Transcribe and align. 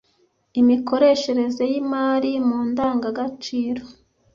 imikoreshereze 0.59 1.63
y 1.71 1.73
‘imari 1.81 2.31
mu 2.47 2.57
ndangagaciro 2.69 3.83